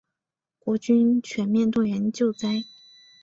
[0.57, 2.63] 国军全面动员救灾